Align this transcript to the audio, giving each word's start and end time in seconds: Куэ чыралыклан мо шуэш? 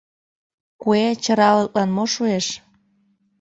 Куэ 0.81 1.03
чыралыклан 1.23 1.89
мо 1.95 2.05
шуэш? 2.13 2.45